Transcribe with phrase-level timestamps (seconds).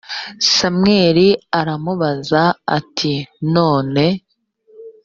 [0.53, 1.27] samweli
[1.59, 2.43] aramubaza
[2.77, 3.13] ati
[3.53, 4.05] none